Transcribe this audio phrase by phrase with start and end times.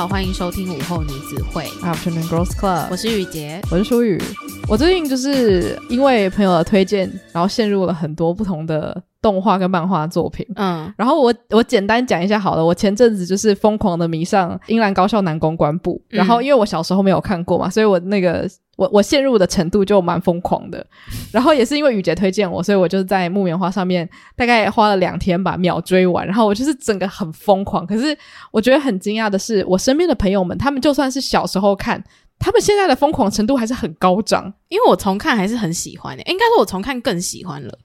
[0.00, 1.64] 好，欢迎收听午后女子会。
[1.82, 4.18] Afternoon Girls Club，我是雨洁，我是舒雨。
[4.66, 10.46] 我最近就是因为朋友的推荐，然后陷入了很多不同的动画跟漫画作品。
[10.56, 12.64] 嗯，然后我我简单讲一下好了。
[12.64, 18.48] 我前阵子就是疯狂的迷上樱兰高校男公关部，然后因为我小时候没有看过嘛，所以我那个。
[18.76, 20.86] 我我陷入的程度就蛮疯狂的，
[21.30, 27.86] 然后也是因为雨洁推荐我，所以我就在木棉花上面大概花了两天把秒追完，然后我就是整个很疯狂。
[27.86, 28.16] 可是
[28.50, 32.02] 我觉得很惊讶的是，我身边的朋友们，他们就算是小时候看，
[32.38, 34.50] 他们现在的疯狂程度还是很高涨。
[34.68, 37.78] 因为我重看还是很喜欢的，应该说我重看更喜欢了。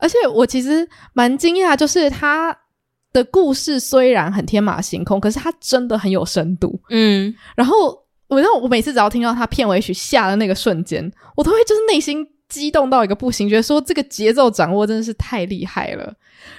[0.00, 2.56] 而且我其实蛮惊讶，就是他
[3.12, 6.80] 的故事虽然很天马行空，可是他真的很有深度。
[6.90, 8.00] 嗯，然后。
[8.30, 11.02] 我让我每次只要听到他片尾曲下的那个瞬间，
[11.34, 16.14] 我都会就是内心激动到一个不行，觉得说这个节奏掌握真的是太厉害了。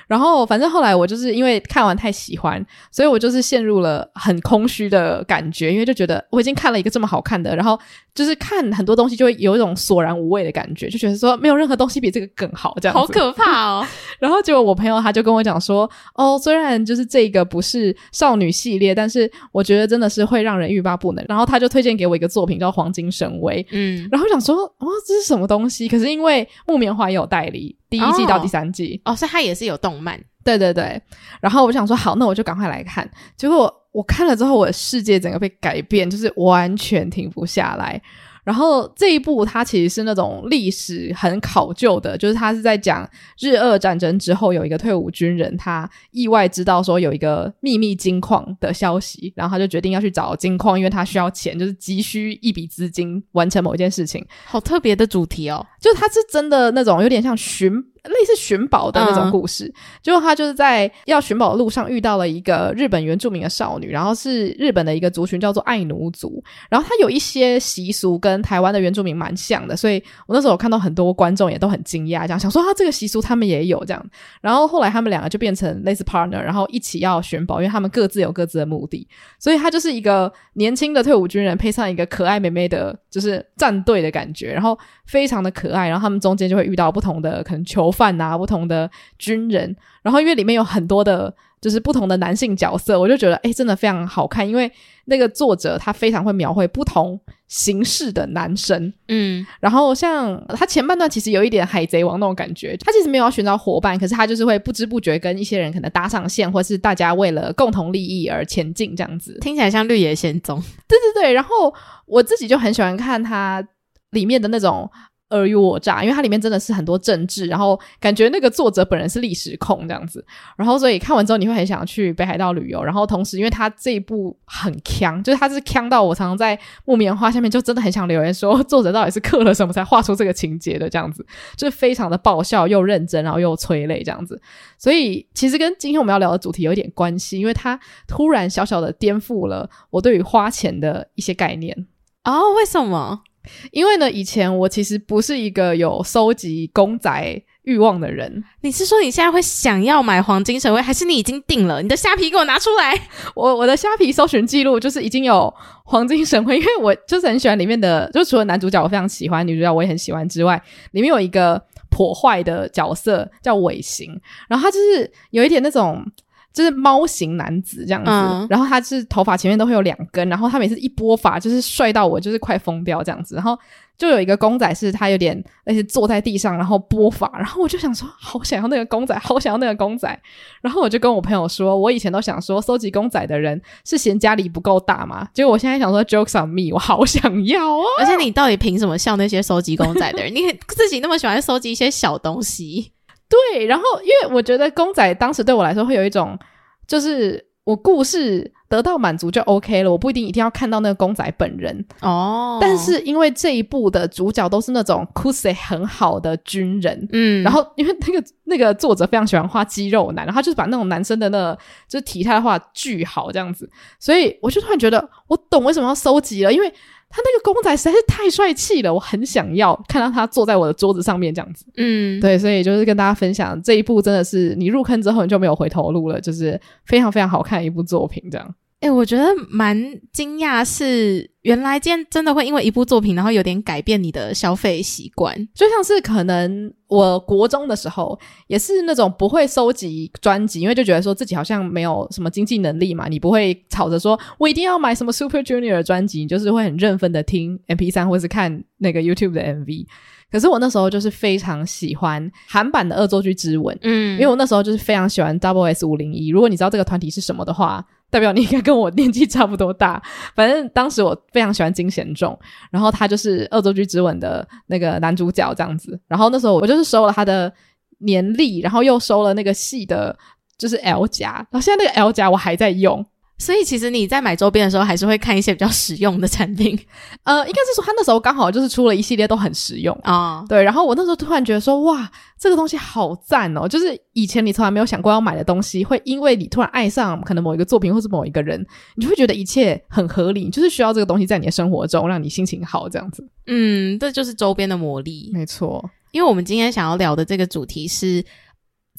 [0.08, 7.80] 然后，反正后来我就是因为看完太喜欢，所以我就是陷入了很空虚的感觉，因为就觉得我已经看了一个这么好看的，然后
[8.14, 13.00] 就是看很多东西就会有一种索然无味的感觉，就觉得说没有任何东西比这个更好，这样子。
[13.00, 13.88] 好可怕哦！
[14.20, 21.26] 然后结果我朋友他就跟我讲说，哦，虽然就是这个不是少女系列，但是我觉得真的是会让人欲罢不能。
[21.28, 25.88] 然后他就推荐给我一个作品叫《黄金神威》，嗯，然后想说，哦，这是什么东西？
[25.88, 27.78] 可是因为木棉花也有代理。
[27.92, 31.00] 第一季到第三季哦，哦，所以它也是有动漫，对对对。
[31.42, 33.08] 然后我想说，好，那我就赶快来看。
[33.36, 38.02] 结果我看了之后，我的世界整个被改变，就是完全停不下来。
[38.44, 43.08] 然后这一部它其实是那种历史很考究的，就是它是在讲
[43.40, 54.26] 日俄战争之后有一个退伍军人，他意外知道说有一个秘密金矿的消息，然后他就决定要去找金矿，因为他需要钱，就是急需一笔资金完成某一件事情。
[54.46, 57.72] 好特别的主题哦，就它是真的那种有点像寻。
[58.04, 74.04] 类似寻宝的那种故事，嗯、结果他就是在要寻宝的路上遇到了一个日本原住民的少女，然后是日本的一个族群叫做爱奴族，然后他有一些习俗跟台湾的原住民蛮像的，所以我那时候有看到很多观众也都很惊讶，这样想说他这个习俗他们也有这样，
[74.42, 79.08] 然后后来他们两个就变成类似 partner，然后一起要寻宝，因为他们各自有各自的目的，
[79.38, 88.02] 所以他就是一个年轻的退伍军人配上一个可爱美眉的，就是战队的感觉，然后非常的可爱，然后他们中间就会遇到不同的可能囚。
[88.02, 91.32] 犯啊，不同的军人，然后因为里面有很多的，
[91.62, 94.50] 就是不同的男性角色，我就觉得哎，真的非常好看。
[94.50, 94.72] 因为
[95.06, 110.60] 那个作者他非常会描绘不同形式的男生，嗯，然后像他前半段其实有一点海贼王那种感觉，他其实没有要寻找伙伴，可是他就是会不知不觉跟一些人可能搭上线，或是大家为了共同利益而前进这样子，听起来像绿野仙踪。
[110.88, 111.72] 对对对，然后
[112.08, 113.64] 我自己就很喜欢看他
[114.12, 114.90] 里面的那种。
[115.32, 120.24] 尔虞我诈，因为它里面真的是很多政治，然后感觉那个作者本人是历史控这样子，
[120.56, 131.26] 然后所以看完之后你会很想去北海道旅游，然后同时因为它这一部很锵，就是它是锵到我常常在木棉花下面就真的很想留言说作者到底是刻了什么才画出这个情节的这样子，
[131.56, 134.42] 就是非常的爆笑又认真，然后又催泪这样子，
[134.78, 141.88] 所以其实跟今天我们要聊的主题有一点关系，因为它突然小小的颠覆了我对于花钱的一些概念
[142.24, 143.24] 哦，为什么？
[143.72, 148.44] 因为呢，以前我其实不是一个有收集公仔欲望的人。
[148.62, 151.82] 你是说你现在会想要买黄金神威，还是你已经定了？
[151.82, 152.94] 你的虾皮给我拿出来！
[153.36, 155.54] 我我的虾皮搜寻记录就是已经有
[155.84, 166.06] 黄金神威，因为我就是很喜欢里面的，就除了男主角我非常喜欢，女主角我也很喜欢之外，里面有一个破坏的角色叫尾行，然后他就是有一点那种。
[166.54, 173.58] 就是猫型男子这样子，嗯、然后他是头发前面都会有两根，然后他每次一拨发就是帅到我就是快疯掉这样子，然后
[173.98, 180.20] 就有一个公仔是他有点那些坐在地上然后拨发，然后我就想说好想要那个公仔，好想要那个公仔，
[180.62, 187.86] 然后我就跟我朋友说，我以前都想说收集公仔的人是嫌家里不够大嘛，结果我现在想说 jokes on me，我好想要啊！
[188.00, 190.34] 而且你到底凭什么笑那些收集公仔的人？
[190.34, 192.92] 你自己那么喜欢收集一些小东西。
[193.32, 196.38] 对，然后因为我觉得公仔当时对我来说会有一种，
[196.86, 202.58] 就是我故事得到满足就 OK 了，我不一定一定要看到那个公仔本人哦。
[202.60, 211.58] 但是因为这一部的主角都是那种 cos 很好的军人，嗯，然后因为那个那个作者非常喜欢画肌肉男，然后他就是把那种男生的那个
[211.88, 216.74] 就是体态画巨好这样子，所以我就突然觉得我懂为什么要收集了，因为。
[217.12, 221.66] 他那个公仔实在是太帅气了，我很想要看到他坐在我的桌子上面这样子。
[221.78, 228.56] 嗯，对，所以就是跟大家分享这一部真的是你入坑之后你就没有回头路了，就是非常非常好看一部作品这样。
[228.82, 229.78] 哎、欸，我觉得蛮
[230.12, 235.38] 惊讶，是原来今天真的会因为一部作品，然后有点改变你的消费习惯。
[235.54, 249.86] 就像是可能我国中的时候，也是那种不会收集专辑，因为就觉得说自己好像没有什么经济能力嘛，你不会吵着说我一定要买什么 Super Junior 的专辑，你就是会很认分的听 MP 三或是看那个 YouTube 的 MV。
[250.32, 256.30] 可是我那时候就是非常喜欢韩版的《恶作剧之吻》，嗯，因为我那时候就是非常喜欢 Double S 五零一。
[256.30, 260.00] 如果你知道这个团体是什么的话，代表你应该跟我年纪差不多大。
[260.36, 262.38] 反正当时我非常喜欢金贤重，
[262.70, 266.00] 然后他就是《恶作剧之吻》的那个男主角这样子。
[266.08, 267.52] 然后那时候我就是收了他的
[268.00, 270.16] 年历，然后又收了那个戏的，
[270.58, 271.32] 就是 L 夹。
[271.50, 273.04] 然后现在那个 L 夹我还在用。
[273.42, 276.80] 所以其实你在买周边的时候，还是会看一些比较实用的产品。
[277.26, 280.14] 呃，应该是说他那时候刚好就是出了一系列都很实用啊。
[280.14, 282.10] 哦、对，然后我那时候突然觉得说，哇，
[282.40, 283.68] 这个东西好赞哦！
[283.68, 288.64] 就是以前你从来没有想过要买的东西，会因为你突然爱上可能某一个作品或是某一个人，
[288.96, 293.28] 你就会觉得一切很合理，就是需要这个东西在你的生活中让你心情好这样子。
[293.48, 295.32] 嗯，这就是周边的魔力。
[295.34, 298.24] 没错，因为我们今天想要聊的这个主题是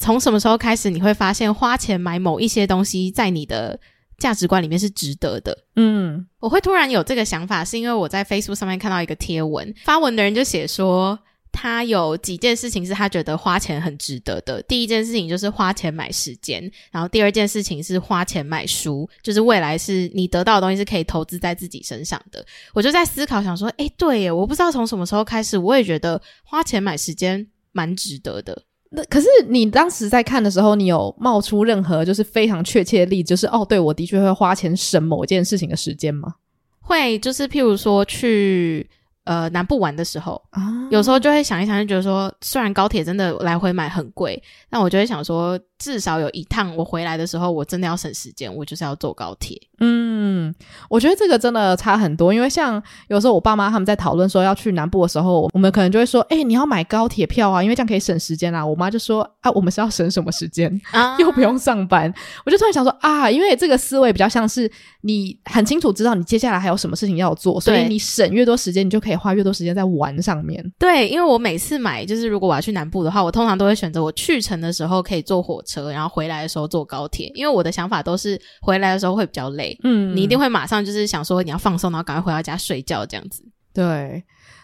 [0.01, 3.79] 从什么时候开始你会发现花钱买某一些东西在你的
[4.23, 5.65] 价值观里面是值得的。
[5.75, 11.19] 嗯，我会突然有这个想法，是因为我在 Facebook 上面看到一个贴文，发文的人就写说，
[11.51, 14.63] 他有几件事情是他觉得花钱很值得的。
[14.63, 22.45] 第一件事情就是花钱买时间，然后第二件事情是花钱买书，就是未来是你得到的东西是可以投资在自己身上的。
[22.73, 28.63] 我就在思考，想说，诶，对耶，我不知道从什么时候开始，我也觉得花钱买时间蛮值得的。
[28.95, 36.35] 那可是你当时在看的时候，你有冒出任何就是非常确切的例子，就是哦，对，我的确会花钱省某件事情的时间吗？
[36.79, 38.89] 会，就是譬如说去。
[39.25, 40.61] 呃，南部玩的时候，啊、
[40.91, 49.59] 有时候就会想一想，就觉得说，虽然高铁真的来回买很贵，但我就会想说，至少有一趟我回来的时候，我真的要省时间，我就是要坐高铁。
[49.79, 50.53] 嗯，
[50.89, 58.65] 我觉得这个真的差很多，因为像有时候我爸妈他们在讨论说要去南部的时候，我们可能就会说，哎、欸，你要买高铁票啊，因为这样可以省时间啊。
[58.65, 61.17] 我妈就说，啊，我们是要省什么时间 啊？
[61.17, 62.13] 又不用上班。
[62.45, 64.71] 我就突然想说，啊，因为这个思维比较像是
[65.01, 69.13] 你很清楚知道你接下来还有什么事情要做，所以你省越多时间，你就可以。
[69.23, 83.43] 花越多时间在玩上面，对，因为我每次买，就是如果我要去南部的话，我通常都会选择我去程的时候可以坐火车，然后回来的时候坐高铁，因为我的想法都是回来的时候会比较累，嗯，你一定会马上就是想说你要放松，然后赶快回到家睡觉这样子。
[83.73, 84.23] 对，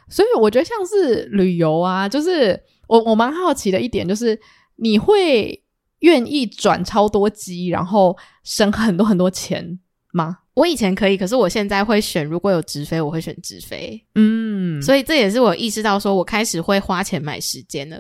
[0.10, 4.40] 所以我觉得像是旅游啊，就是我我蛮好奇的一点就是
[4.76, 5.64] 你会
[6.00, 9.80] 愿意转超多机，然后省很多很多钱
[10.14, 10.38] 吗？
[10.56, 14.06] 我以前可以，可是我现在会选，如果有直飞，我会选直飞。
[14.16, 17.98] 嗯，所以这也是我意识到，说我开始会花钱买时间了。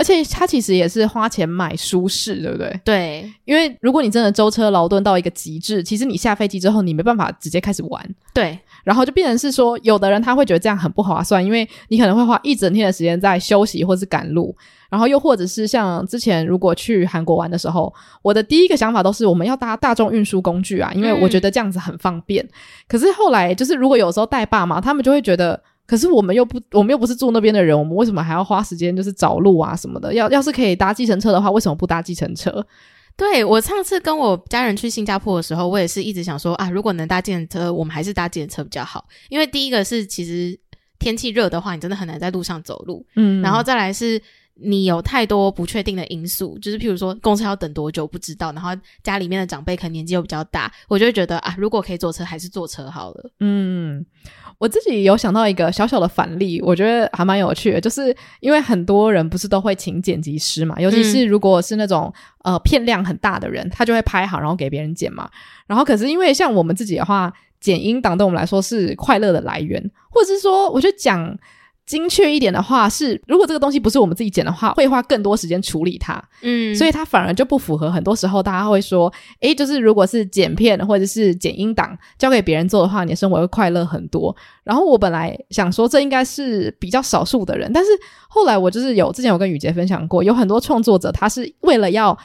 [0.00, 2.80] 而且他其实也是花钱买舒适，对不对？
[2.82, 8.14] 对，因为如果你真的舟车劳顿到一个极致，其实你下飞机之后，你没办法直接开始玩。
[8.32, 14.56] 对，然后就变成是说，有的人他会觉得这样很不划算，因为你可能会花一整天的时间在休息或是赶路。
[14.88, 22.42] 然后又或者是像之前如果去韩国玩的时候，我的第一个想法都是我们要搭大众运输工具啊，因为我觉得这样子很方便。
[22.42, 22.48] 嗯、
[22.88, 30.14] 可是后来就是如果有时候带爸妈，他们就会觉得，可是我们又不，我们又不是住那边的人，我们为什么还要花时间就是找路啊什么的？
[30.14, 32.64] 要要是可以搭计程车的话，为什么不搭计程车？
[33.16, 40.56] 对，我上次跟我家人去新加坡的时候，我也是一直想说啊，如果能搭计程车，我们还是搭计程车比较好，因为第一个是其实
[41.00, 44.22] 天气热的话，你真的很难在路上走路，嗯，然后再来是。
[44.62, 48.68] 你有太多不确定的因素，就是譬如说公车要等多久不知道，然后
[49.02, 53.30] 家里面的长辈可能年纪又比较大，我就会觉得啊，如果可以坐车，还是坐车好了。
[53.40, 54.04] 嗯，
[54.60, 62.12] 我自己有想到一个小小的反例，我觉得还蛮有趣的，就是因为很多人不是都会请剪辑师嘛，尤其是如果是那种、
[62.44, 65.30] 嗯、呃片量很大的人，他就会拍好然后给别人剪嘛。
[65.66, 71.38] 然后可是因为像我们自己的话，剪音档对我们来说是快乐的来源，或者是说，我觉得讲。
[71.90, 76.22] 精确一点的话是，如果这个东西不是我们自己剪的话，会花更多时间处理它。
[76.40, 77.90] 嗯，所以它反而就不符合。
[77.90, 84.32] 很多时候大家会说，诶，就是如果是剪片或者是剪音档交给别人做的话，你的生活会快乐很多。
[84.62, 87.90] 然后我本来想说，这应该是比较少数的人，但是
[88.28, 92.16] 后来我就是有之前有跟雨杰分享过，有很多创作者他是为了要。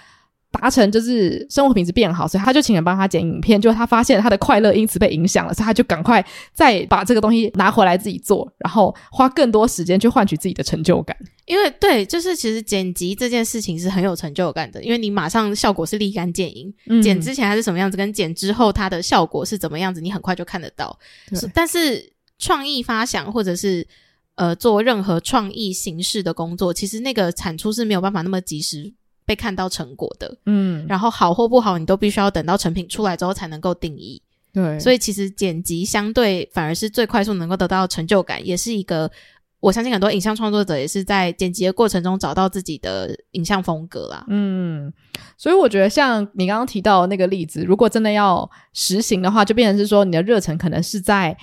[0.58, 3.60] 达成就是生活品质变好，所以他就请人帮他剪影片。
[3.60, 11.16] 就他发现他的快乐因此被影响了，所以他就赶快再把这个东西拿回来自己做，然后花更多时间去换取自己的成就感。
[11.46, 16.74] 因为对，就是其实剪辑这件事情是很有成就感的，因为你马上效果是立竿见影。
[16.88, 20.98] 嗯、剪之前它是什么样子，跟剪之后它的效果是怎么样子，你很快就看得到。
[21.30, 23.88] 对但是创意发想或者是
[24.36, 28.94] 呃做任何创意形式的工作，其实那个产出是没有办法那么及时。
[29.26, 30.38] 被看到成果的。
[30.46, 34.22] 嗯，然后好或不好，你都必须要等到成品出来之后才能够定义。
[34.54, 39.12] 对，所以其实剪辑相对反而是最快速能够得到成就感，也是一个
[39.60, 44.24] 我相信很多影像创作者也是在剪辑的过程中找到自己的影像风格啦。
[44.30, 44.94] 嗯，
[45.38, 51.36] 所以我觉得像你刚刚提到的那个例子，如果真的要实行的话，就变成是说你的热忱可能是在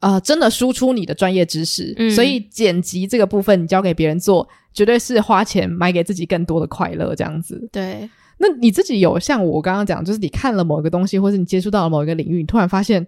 [0.00, 7.68] 呃真的输出你的专业知识，嗯，所以剪辑这个部分你交给别人做，绝对是花钱买给自己更多的快乐这样子。
[7.72, 8.08] 对。
[8.36, 13.06] 那你自己有像我刚刚讲，就是你看了某一个东西，或是你接触到了某一个领域，你突然发现，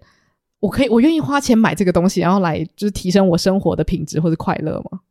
[0.61, 5.01] 我可以，我愿意花钱买这个东西，然后来就是提升我生活的品质或者快乐吗？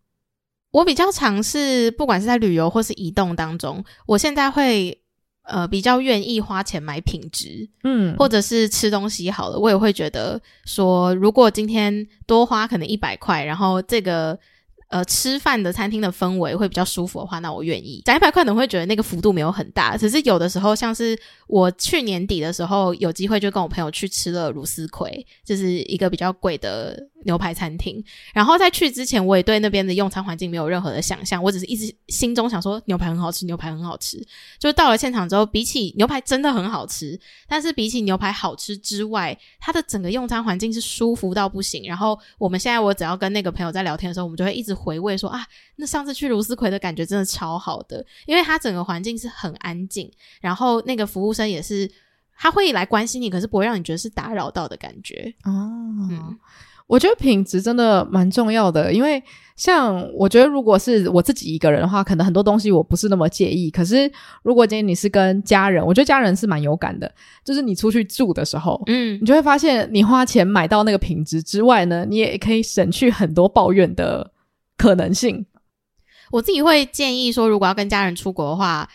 [0.72, 4.98] 我比较尝试，不管是在旅游或是移动当中，我现在会
[5.46, 14.38] 呃比较愿意花钱买品质，嗯，或者是吃东西好了，我也会觉得说，如果今天多花可能一百块，然后这个。
[14.88, 18.00] 呃，吃饭的餐厅的氛围会比较舒服的话，那我愿意。
[18.04, 28.02] 讲一百块可能会觉得那个幅度没有很大，只是有的时候，像是我去年底的时候有机会就跟我朋友去吃了茹丝葵，就是一个比较贵的牛排餐厅。
[28.32, 34.24] 然后在去之前，我也对那边的用餐环境没有任何的想象，我只是一直心中想说牛排很好吃，牛排很好吃。
[34.58, 41.84] 就到了现场之后，比起牛排真的很好吃，但是比起牛排好吃之外，它的整个用餐环境是舒服到不行。
[41.86, 44.76] 然后我们现在我只要跟那个朋友在聊天的时候，我们就会一直。
[44.76, 45.44] 回味说啊，
[45.76, 50.08] 那上次去茹丝葵的感觉真的超好的，因为它整个环境是很安静，
[50.40, 51.90] 然后那个服务生也是
[52.38, 55.52] 他会来关心你，可是不会让你觉得是打扰到的感觉哦。
[56.10, 56.38] 嗯，
[56.86, 59.22] 我觉得品质真的蛮重要的，因为
[59.56, 63.70] 像我觉得如果是我自己一个人的话，可能很多东西我不是那么介意。
[63.70, 64.10] 可是
[64.42, 67.12] 如果今天你是跟家人，我觉得家人是蛮有感的，
[67.44, 74.32] 就是你出去住的时候，嗯，你就会发现你花钱买到那个品质之外呢，你也可以省去很多抱怨的。
[74.78, 75.46] 可能性，
[76.30, 78.86] 我自己会建议说，如果要跟家人出国的话，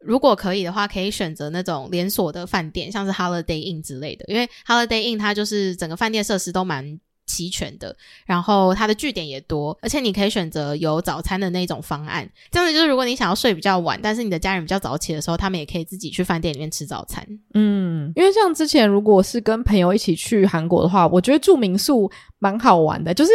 [0.00, 12.28] 如果可以的话，可以选择那种连锁的饭店，像是 Holiday Inn 之类的，因为 Holiday Inn 它就是整个饭店设施都蛮齐全的，然后它的据点也多，而且你可以选择有早餐的那种方案。
[12.50, 17.26] 这样子就是，如果你想要睡比较晚，但是你的家人比较早起的时候，他们也可以自己去饭店里面吃早餐。
[17.54, 23.32] 嗯，因为像之前如果是跟朋友一起去韩国的话，我觉得住民宿蛮好玩的，就是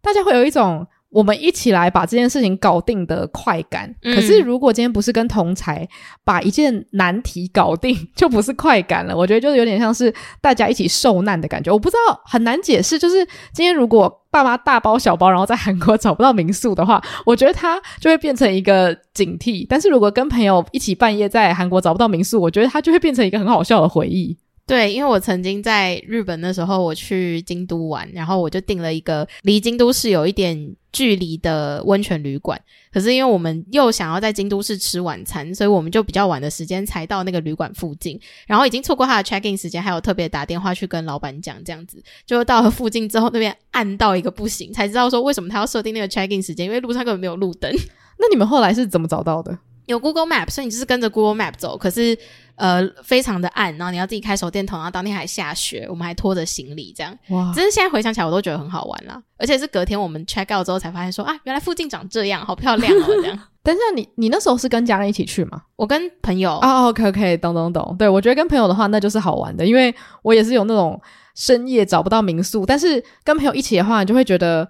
[0.00, 0.86] 大家会有一种。
[1.14, 5.88] 我们一起来把这件事情搞定的快感，嗯、可是如果今天不是跟同才
[6.24, 9.16] 把一件难题搞定，就不是快感了。
[9.16, 11.72] 我觉得就是有点像是大家一起受难的感觉。
[11.72, 19.64] 我不知道很难解释，就是今天如果爸妈大包小包，然后在韩国找不到民宿的话，我觉得他就会变成一个警惕。
[19.68, 24.36] 但是如果跟朋友一起半夜在韩国找不到民宿，我觉得他就会变成一个很好笑的回忆。
[24.66, 32.58] 对，因为我曾经在日本的时候，我去京都玩，然后我就订了一个离京都市有一点距离的温泉旅馆。
[32.90, 42.02] 可是因为我们又想要在京都市吃晚餐，所以我们就比较晚的时间才到那个旅馆附近，然后已经错过他的 check in 时间，还有特别打电话去跟老板讲这样子。
[42.24, 47.70] 就到了附近之后，那边暗到一个不行，才知道说为什么他要设定那个 check in 时间，因为路上根本没有路灯。
[48.18, 49.58] 那你们后来是怎么找到的？
[49.86, 51.76] 有 Google Map，所以你就是跟着 Google Map 走。
[51.76, 52.16] 可是，
[52.56, 57.16] 呃，非常的暗，然后你要自己开手电筒，然后当天还下雪，我们还拖着行李这样。
[57.30, 57.52] 哇！
[57.54, 59.22] 只是现在回想起来，我都觉得很好玩啦。
[59.36, 63.38] 而且是隔天我们 check out 之后才发现说啊，原来附近长这样，好漂亮哦，这样。
[63.62, 65.62] 等一下，你你那时候是跟家人一起去吗？
[65.76, 66.58] 我跟朋友。
[66.60, 67.96] 哦，OK OK，懂懂懂。
[67.98, 71.00] 对，我觉得跟朋友的话，那就是好玩的，因为我也是有那种
[71.34, 74.68] 深夜找不到民宿，但是跟朋友一起的话，你就会觉得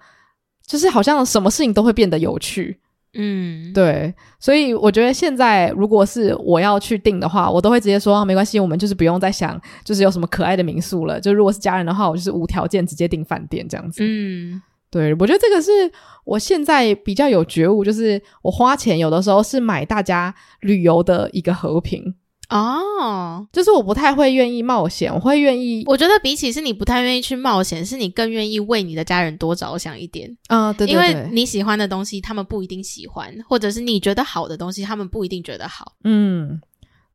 [0.65, 2.79] 就是好像什么事情都会变得有趣。
[3.15, 11.19] 嗯，对，所以我觉得现在如果是我要去订的话，我都会直接说，啊，没关系，我们就是不用再想，就是有什么可爱的民宿了。
[11.19, 14.03] 就如果是家人的话，我就是无条件直接订饭店这样子。
[14.03, 15.71] 嗯，对，我觉得这个是
[16.25, 22.15] 我现在比较有觉悟，就是我花钱有的时候是买大家旅游的一个和平。
[22.49, 25.83] 哦，就是我不太会愿意冒险，我会愿意。
[25.87, 30.71] 我觉得比起是你不太愿意去冒险，是你更愿意为你的家人多着想一点啊。
[30.71, 35.93] 对，对，对，因为你喜欢的东西，他们不一定喜欢，或者是你觉得好的东西，他们不一定觉得好。
[36.03, 36.61] 嗯，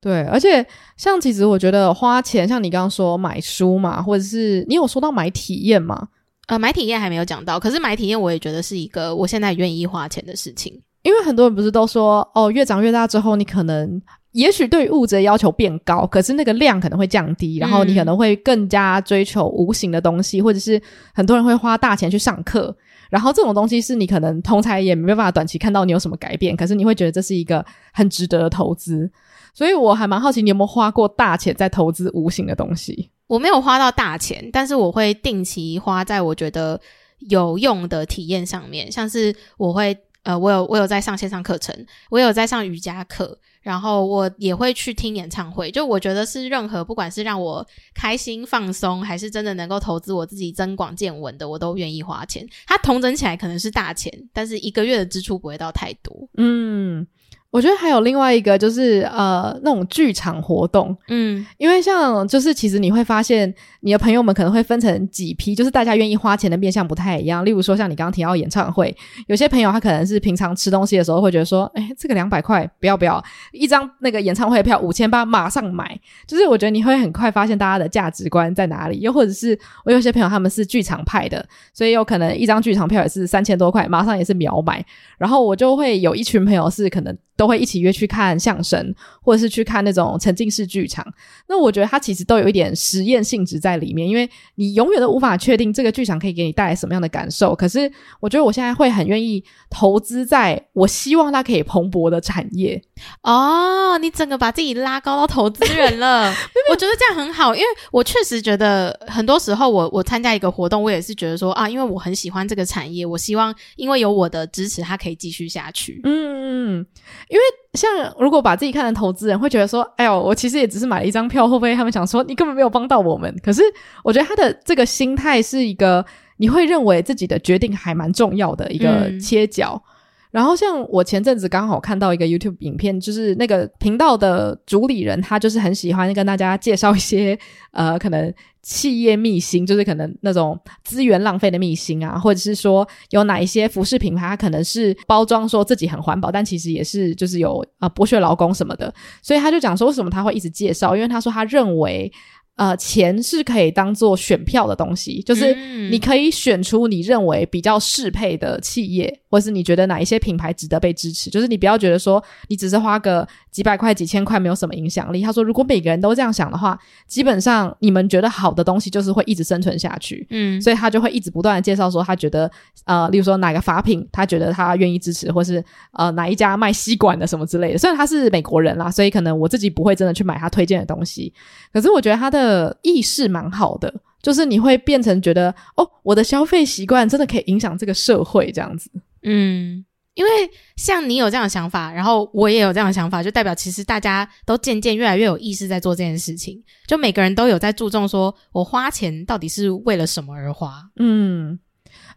[0.00, 0.22] 对。
[0.24, 6.08] 而且像其实我觉得花钱，像你刚刚说买书嘛，或者是你有说到买体验吗？
[6.48, 10.82] 呃，买体验还没有讲到，可是买体验我也觉得是一个我现在愿意花钱的事情。
[11.02, 14.02] 因为很多人不是都说哦，越长越大之后，你可能。
[14.32, 20.80] 也许对于物质的要求变高，可是那个量可能会降低，然后你可能会更加追求无形的东西，或者是
[21.12, 22.74] 很多人会花大钱去上课，
[23.10, 29.10] 然后这种东西是你可能同侪也没办法短期看到你有什么改变，可是你会觉得这是一个很值得的投资，
[29.52, 33.10] 所以我还蛮好奇你有没有花过大钱在投资无形的东西？
[33.26, 36.80] 我没有花到大钱，但是我会定期花在我觉得
[37.28, 39.96] 有用的体验上面，像是我会。
[40.22, 41.74] 呃，我有我有在上线上课程，
[42.10, 45.70] 我有在上瑜伽课，然后我也会去听演唱会。
[45.70, 52.46] 就我觉得是任何不管是让我开心放松，还是真的能够投资我自己增广见闻的，我都愿意花钱。
[52.66, 56.28] 它同整起来可能是大钱，但是一个月的支出不会到太多。
[56.36, 57.06] 嗯。
[57.50, 67.44] 我觉得还有另外一个就是呃那种剧场活动，嗯，因为像就是其实你会发现你的朋友们可能会分成几批，就是大家愿意花钱的面向不太一样。
[67.44, 75.98] 例如说像你刚刚提到演唱会，有些朋友他可能是平常吃东西的时候会觉得说，哎，这个两百块不要不要，一张那个演唱会票五千八马上买。
[76.28, 79.00] 就是我觉得你会很快发现大家的价值观在哪里。
[79.00, 84.84] 又或者是我有些朋友他们是剧场派的，所以有可能一张剧场票也是三千多块，马上也是秒买。
[85.18, 87.16] 然后我就会有一群朋友是可能。
[87.40, 91.02] 都会一起约去看相声，或者是去看那种沉浸式剧场。
[91.48, 97.54] 那我觉得它其实都有一点实验性质在里面，因为你永远都无法确定这个剧场可以给你带来什么样的感受。
[97.54, 102.82] 可是我觉得我现在会很愿意投资在我希望它可以蓬勃的产业。
[103.22, 106.30] 哦，你整个把自己拉高到投资人了，
[106.70, 116.02] 我觉得这样很好，因为我确实觉得很多时候我我参加一个活动，我也是觉得说啊，因为我很喜欢这个产业，我希望因为有我的支持，它可以继续下去。
[116.04, 116.86] 嗯嗯。
[117.30, 117.42] 因为
[117.74, 123.32] 像如果把自己看成投资人，会觉得说：“哎呦，我其实也只是买了一张票。”会不会他们想说你根本没有帮到我们？
[123.42, 123.62] 可是
[124.02, 126.04] 我觉得他的这个心态是一个
[126.38, 129.80] 你会认为自己的决定还蛮重要的一个切角。
[129.86, 129.90] 嗯、
[130.30, 137.38] 然后像我前阵子刚好看到一个 YouTube 影片，就是那个频道的主理人，他就是很喜欢跟大家介绍一些
[137.72, 138.32] 呃可能。
[138.62, 152.12] 企业秘辛就是可能那种资源浪费的秘辛啊，或者是说有哪一些服饰品牌，它可能是包装说自己很环保，但其实也是就是有啊剥削劳工什么的，所以他就讲说为什么他会一直介绍，因为他说他认为。
[152.60, 155.54] 呃，钱是可以当做选票的东西，就是
[155.88, 161.30] 你可以选出你认为比较适配的企业，或是你觉得哪一些品牌值得被支持。
[161.30, 165.22] 就是你不要觉得说你只是花个几百块、几千块没有什么影响力。
[165.22, 170.26] 他说，如果每个人都这样想的话，基本上你们觉得好的东西就是会一直生存下去。
[170.28, 172.50] 嗯，所以他就会一直不断的介绍说，他觉得
[172.84, 175.64] 呃，例如说哪个法品，他觉得他愿意支持，或是
[175.94, 177.78] 呃哪一家卖吸管的什么之类的。
[177.78, 181.32] 虽然他是美国人啦，所以可能我自己不会真的去买他推荐的东西，
[181.72, 182.49] 可是我觉得他的。
[182.50, 188.90] 的意识蛮好的，就是你会变成觉得哦，我的消费习惯真的可以影响这个社会这样子。
[189.22, 189.84] 嗯，
[190.14, 190.30] 因为
[190.76, 200.90] 像你有这样的想法，然后我也有这样的想法，就代表其实大家都渐渐越来越有意识在做这件事情，就每个人都有在注重说，我花钱到底是为了什么而花。
[200.96, 201.58] 嗯。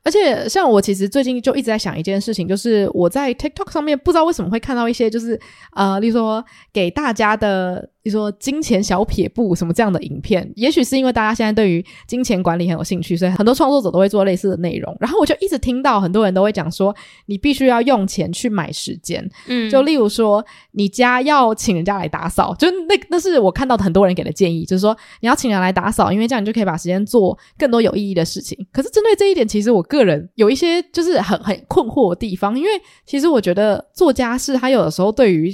[0.06, 5.39] 而且，像我其实最近就一直在想一件事情，就是我在 TikTok 上面不知道为什么会看到一些，就是
[5.72, 6.43] 呃，例如说
[6.74, 10.51] 给大家的，例如说金钱小撇步什么这样的影片。
[10.55, 14.93] 也许是因为大家现在对于金钱管理很有兴趣，所以很多创作者都会做类似的内容。
[14.99, 16.93] 然后我就一直听到很多人都会讲说，
[17.27, 19.25] 你必须要用钱去买时间。
[19.47, 28.57] 嗯，就例如说，你家要请人家来打扫，就那那是我看到的很多人给的建议，就是说你要请人来打扫，因为这样你就可以把时间做更多有意义的事情。
[28.73, 29.81] 可是针对这一点，其实我。
[29.83, 32.69] 个人有一些就是很很困惑的地方，因为
[33.05, 35.53] 其实我觉得做家事，它有的时候对于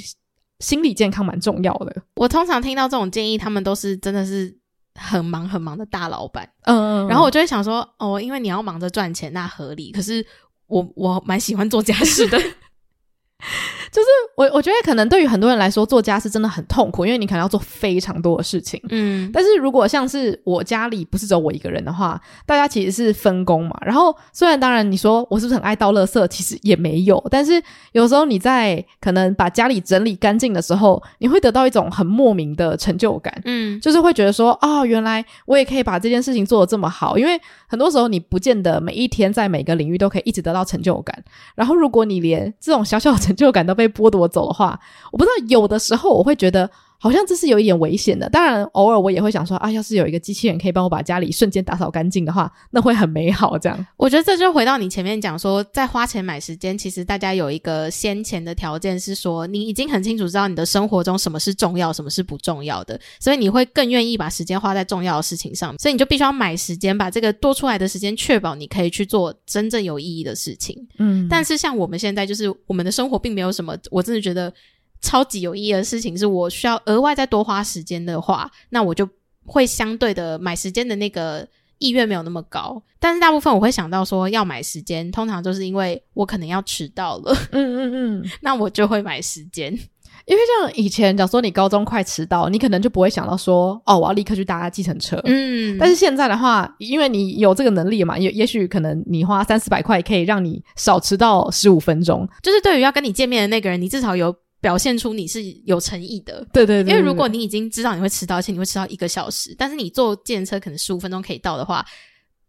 [0.59, 2.01] 心理健康蛮重要的。
[2.15, 4.55] 我通常听到这种建议，他们都是真的是
[4.95, 9.91] 很忙很忙的大老板，嗯，然后我就会想说，哦，因为你要忙着赚钱，那合理。
[9.91, 10.25] 可是
[10.67, 12.37] 我我蛮喜欢做家事的。
[13.91, 18.81] 就是我，我觉得可能对于很多人来说，做家事真的很痛苦，因为你可能要做非常多的事情。
[18.89, 23.77] 嗯，但是如果像是我家里不是只有我一个人的话，大家其实是分工嘛。
[23.85, 27.23] 然后虽然当然你说我是不是很爱倒垃圾，其实也没有。
[27.29, 27.61] 但是
[27.93, 33.41] 有时候你在可能把家里整理干净的时候，你会得到一种很莫名的成就感。
[33.45, 37.17] 嗯，就是会觉得说，哦，原来我也可以把这件事情做得这么好。
[37.17, 41.23] 因为很多时候你不见得每一天在每个领域都可以一直得到成就感。
[41.55, 44.79] 然后如果你连这种小小的成就感都被剥夺走的话，
[45.11, 46.69] 我不知道，有的时候我会觉得。
[46.99, 48.29] 好像这是有一点危险的。
[48.29, 53.57] 当然，偶尔我也会想说啊，要是有一个机器人可以帮我把家里瞬间打扫干净的话，那会很美好。
[53.57, 65.73] 这样，我觉得这就回到你前面讲说，在花钱买时间，其实大家有一个先前的条件是说，你已经很清楚知道你的生活中什么是重要，什么是不重要的，所以你会更愿意把时间花在重要的事情上。
[65.79, 70.75] 所以你就必须要买时间，把这个多出来的时间确保你可以去做真正有意义的事情。
[70.97, 74.53] 嗯，但是像我们现在，就是我们的生活并没有什么，我真的觉得。
[75.01, 79.07] 超级有意义的事情是我需要额外再多花时间的话，那我就
[79.45, 82.81] 会相对的买时间的那个意愿没有那么高。
[82.99, 89.77] 但是大部分我会想到说要买时间，通常就是因为我可能要迟到了，嗯嗯嗯， 那我就会买时间。
[90.25, 95.19] 因为像以前，假如说你高中快迟到，你可能就不会想到说，哦，我要立刻去搭计程车。
[95.23, 102.27] 嗯，但是现在的话，因为你有这个能力嘛，也也许可能你花三四百块可以让你少迟到十五分钟。
[102.43, 106.45] 就是对于要跟你见面的那个人，你至少有表现出你是有诚意的。
[106.51, 111.85] 对对对，对，因为如果你已经知道你会迟到，而且你会迟到一个小时，但是你坐计程车可能十五分钟可以到的话。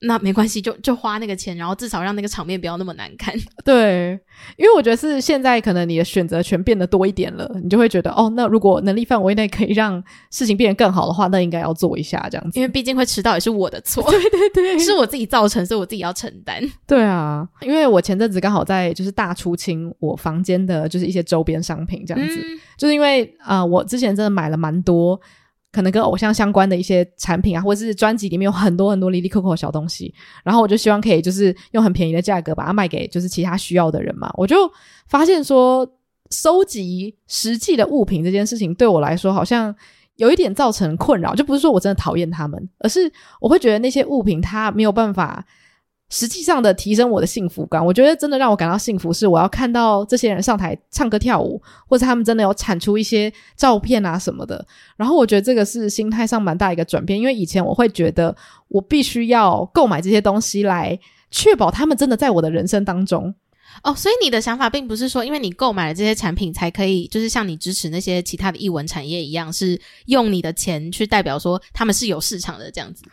[0.02, 3.34] 那没关系，就就花那个钱，然后至少让那个场面不要那么难看。
[3.64, 4.18] 对，
[4.56, 12.58] 因为我觉得是现在可能你的选择权变得多一点了，你就会觉得哦，那如果能力范围内可以让事情变得更好的话，那应该要做一下这样子。
[12.58, 16.62] 因为毕竟会迟到也是我的错，对对对，是我自己造成，所以我自己要承担。
[16.86, 25.20] 对啊，因为我前阵子刚好在就是大出清我房间的就是一些周边商品这样子，嗯、就是因为啊、呃，我之前真的买了蛮多。
[25.72, 30.12] 可能跟偶像相关的一些产品啊，或者是专辑里面有很多很多哩哩扣扣的小东西，
[30.44, 34.30] 然后我就希望可以就是用很便宜的价格把它卖给就是其他需要的人嘛。
[34.37, 34.56] 我就
[35.06, 35.88] 发现说，
[36.30, 39.74] 收集实际的物品这件事情对我来说好像
[40.16, 45.44] 有一点造成困扰，就不是说我真的讨厌他们，而是我会觉得那些物品它没有办法。
[46.11, 54.66] 实际上的提升我的幸福感，我觉得真的让我感到幸福是我要看到这些人上台唱歌跳舞，或者他们真的有产出一些照片啊什么的。
[54.96, 58.37] 然后我觉得这个是心态上蛮大一个转变，因为以前我会觉得
[58.68, 60.99] 我必须要购买这些东西来
[61.31, 63.33] 确保他们真的在我的人生当中。
[63.83, 73.04] 哦，所以你的想法并不是说，因为你购买了这些产品，才可以就是像你支持那些其他的艺文产业一样，是用你的钱去代表说他们是有市场的这样子。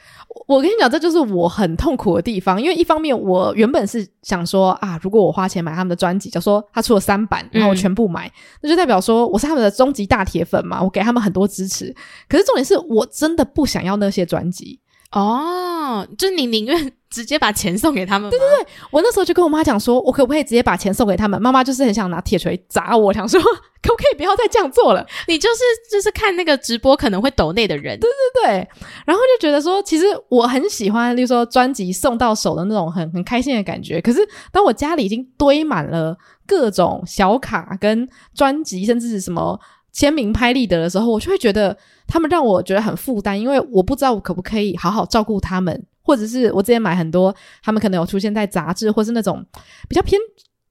[0.47, 11.95] 我跟你讲，这就是我很痛苦的地方，因为一方面我原本是想说啊，如果我花钱买他们的专辑，就说他出了三版，然后我全部买，嗯，那就代表说我是他们的终极大铁粉嘛，我给他们很多支持。
[12.27, 14.79] 可是重点是我真的不想要那些专辑。
[15.11, 18.29] 哦，就你宁愿直接把钱送给他们？
[18.29, 21.41] 对对对，我那时候就跟我妈讲说，我可不可以直接把钱送给他们？
[21.41, 23.41] 妈妈就是很想拿铁锤砸我，想说
[23.81, 25.05] 可不可以不要再这样做了？
[25.27, 25.59] 你就是
[25.91, 28.69] 就是看那个直播可能会抖内的人，对对对，
[29.05, 34.01] 然后就觉得说，其实我很喜欢，例如说专辑送到手的那种很很开心的感觉。
[34.01, 34.19] 可是
[34.51, 39.59] 当我家里已经堆满了各种小卡跟专辑，甚至是什么。
[39.93, 49.45] 签名拍立得的时候，我就会觉得他们让我觉得很负担，因为我不知道我可不可以好好照顾他们，或者是我之前买很多，他们可能有出现在杂志或是那种
[49.89, 50.19] 比较偏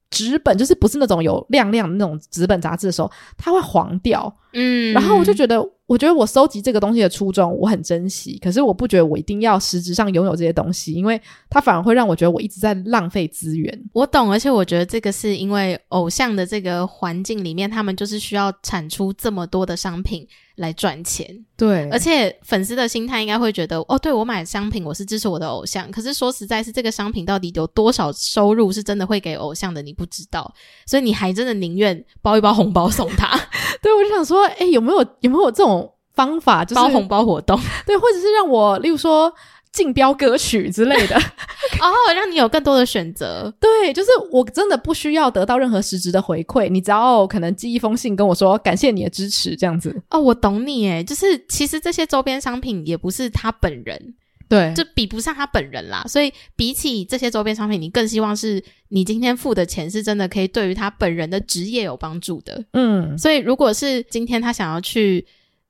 [0.09, 4.35] 纸本，就是不是那种有亮亮的那种纸本杂志的时候，它会黄掉。
[4.57, 5.63] 嗯，然后我就觉得。
[5.87, 11.17] 我觉得我收集这个东西的初衷我很珍惜，可是我不觉得我一定要实质上拥有这些东西，因为
[11.49, 13.89] 它反而会让我觉得我一直在浪费资源。
[13.93, 21.33] 我懂，而且我觉得这个是因为偶像的这个环境里面，他们就是需要产出这么多的商品来赚钱。
[21.55, 25.89] 对，而且粉丝的心态应该会觉得，哦，对，我买商品，我是支持我的偶像。
[25.89, 30.53] 可是说实在，是这个商品到底有多少收入是真的会给偶像的，你不知道，
[30.85, 33.39] 所以你还真的宁愿包一包红包送他。
[33.81, 35.93] 对，我就想说，诶，有没有有没有这种？
[36.17, 37.55] 方法就是包红包活动，
[37.85, 39.31] 对，或者是让我，例如说
[39.71, 41.15] 竞标歌曲之类的，
[41.79, 43.53] 哦，让你有更多的选择。
[43.59, 49.95] 对，就是我真的不需要得到任何实质的回馈，你只要可能寄一封信跟我说感谢你的支持，这样子。
[50.09, 54.15] 哦，我懂你，诶，就是其实这些周边商品也不是他本人，
[54.49, 56.03] 对，就比不上他本人啦。
[56.07, 62.65] 所以比起这些周边商品，你更希望是你今天付的钱是真的可以对于他本人的职业有帮助的。
[62.73, 65.25] 嗯，所以如果是今天他想要去。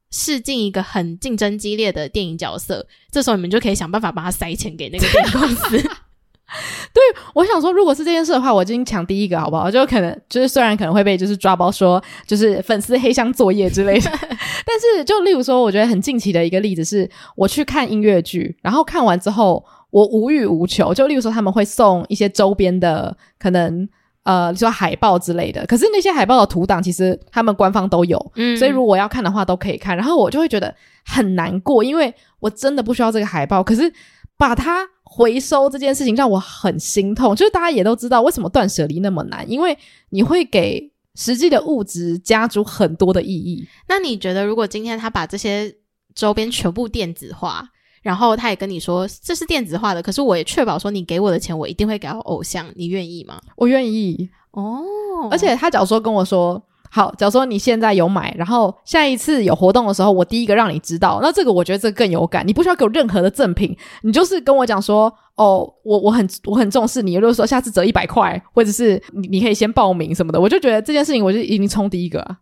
[0.09, 5.89] 试镜一个很竞争激烈的电影角色，这时候你们就可以想办法帮他塞钱给那个电影公司。
[6.93, 7.01] 对，
[7.33, 9.69] 我想说，如果是这件事的话，我已经抢第一个，好不好？
[9.69, 20.93] 就可能就是虽然可能会被就是抓包说就是粉丝黑箱作业之类的， 但是就例如说，我觉得很近期的一个例子是，我去看音乐剧，然后看完之后我无欲无求。
[20.93, 23.87] 就例如说，他们会送一些周边的可能。
[24.23, 29.95] 呃，就说海报之类的，可是那些海报的图档其实他们官方都有，嗯，所以如果要看的话都可以看。
[29.95, 33.89] 然后我就会觉得很难过，因为我真的不需要这个海报，可是
[34.37, 37.35] 把它回收这件事情让我很心痛。
[37.35, 39.77] 就是大家也都知道为什么断舍离那么难，因为
[40.09, 43.67] 你会给实际的物质加注很多的意义。
[43.87, 45.73] 那你觉得，如果今天他把这些
[46.13, 47.69] 周边全部电子化？
[48.03, 53.41] 然后他也跟你说这是电子化的，可是我也确保说你给我的钱我一定会给到偶像，你愿意吗？
[53.57, 54.81] 我愿意哦。
[55.29, 62.47] 而且他假如说跟我说好，假如说你现在有买，然后下一次有活动的时候，我第一个让你知道，那这个我觉得这个更有感。
[62.47, 72.37] 你不需要给我任何的赠品，你就是跟我讲说哦，我我很我很重视你，如果说下次折一百块，或者是你你可以先报名什么的，我就觉得这件事情我就已经冲第一个啊。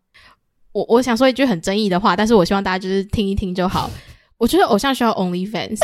[0.71, 3.89] 我我想说一句很争议的话，但是我希望大家就是听一听就好。
[4.37, 5.79] 我觉得偶像需要 OnlyFans，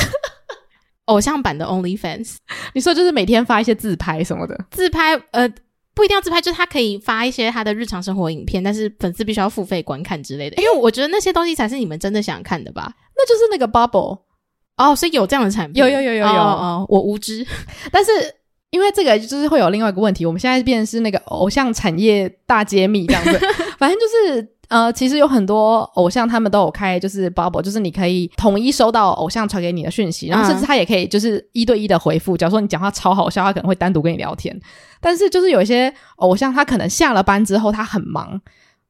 [1.05, 2.35] 偶像版的 OnlyFans。
[2.75, 5.49] 你说就是每天发一些自拍什么的，自拍呃
[5.93, 10.55] 不一定要自拍，就是他可以发一些他的日常生活影片，但是粉丝必须要付费观看之类的。
[10.61, 12.93] 因为我觉得那些东西才是你们真的想看的吧？
[13.15, 14.19] 那就是那个 Bubble
[14.77, 17.45] 哦，所以有这样的产品，有有有有有，哦，哦，我无知，
[17.91, 18.11] 但是。
[18.71, 23.37] 因为这个就是会有另外一个问题，我们现在变成是那个偶像产业大揭秘这样子。
[23.77, 32.37] 反正就是呃，其实有很多偶像他们都有开就是 bubble，就是你可以统一收到偶像传给你的讯息，然后甚至他也可以就是一对一的回复。
[32.37, 34.57] 假如说你讲话超好笑，他可能会单独跟你聊天。
[35.01, 38.39] 但是就是有一些偶像，他可能下了班之后他很忙。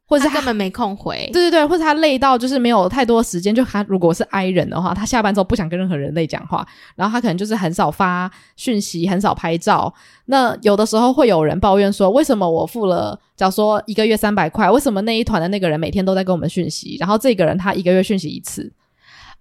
[0.06, 3.56] 或者是他根本没空回，对对对，或者他累到就是没有太多时间。
[3.56, 9.94] 就他如果是 I 人的话，他下班之后不想跟任何人类讲话，然后他可能就是很少发讯息，很少拍照。
[10.26, 18.70] 那有的时候会有人抱怨说，为什么我付了，假如说一个月三百块，为什么那一团的那个人每天都在跟我们讯息，然后这个人他一个月讯息一次？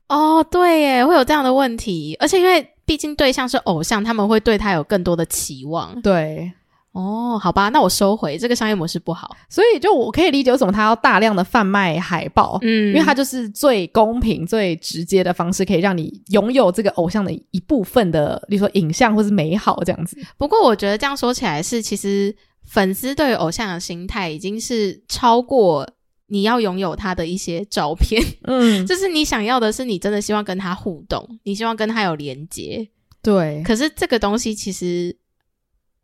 [0.08, 2.16] 哦，对耶，会有这样的问题。
[2.20, 6.00] 而且因为毕竟对象是偶像，他们会对他有更多的期望。
[6.00, 6.52] 对。
[6.92, 20.16] 哦，好吧，那我收回这个商业模式不好，所以就我可以理解为什么他要大量的贩卖海报，嗯，因为他就是最公平、最直接的方式，可以让你拥有这个偶像的一部分的，比如说影像或是美好这样子。
[20.36, 22.34] 不过我觉得这样说起来是，其实
[22.66, 25.88] 粉丝对于偶像的心态已经是超过
[26.26, 32.88] 你要拥有他的一些照片，嗯， 就是你想要的是你真的希望跟他互动，你希望跟他有连接，
[33.22, 33.62] 对。
[33.64, 35.16] 可是这个东西其实。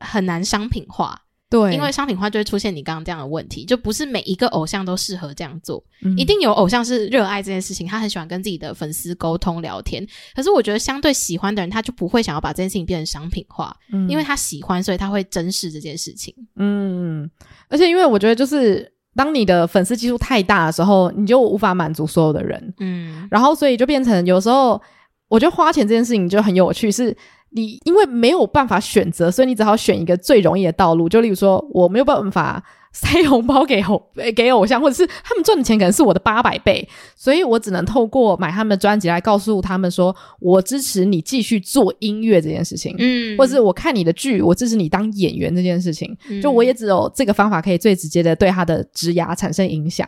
[0.01, 10.07] 很难商品化，对，因为商品化就会出现你刚刚这样的问题，就不是每一个偶像都适合这样做，嗯、一定有偶像是热爱这件事情，他很喜欢跟自己的粉丝沟通聊天。
[10.35, 16.35] 可是我觉得相对喜欢的人，他就不会想要把这件事情变成商品化，嗯、因为他喜欢，所以他会珍视这件事情。
[16.57, 17.31] 嗯，
[17.69, 24.81] 而且因为我觉得就是当你的粉丝基数太大的时候，你就无法满足所有的人，嗯，然后所以就变成有时候
[25.29, 27.17] 我觉得花钱这件事情就很有趣是。
[27.57, 31.09] 你因为没有办法选择，所以你只好选一个最容易的道路。
[31.09, 42.95] 就例如说，我没有办法塞红包给偶 给偶像，或者是他们赚的钱可能是我的八百倍，所以我只能透过买他们的专辑来告诉他们说，我支持你继续做音乐这件事情。
[42.99, 46.14] 嗯，或者是我看你的剧，我支持你当演员这件事情。
[46.29, 50.07] 嗯，就我也只有这个方法可以最直接的对他的职涯产生影响。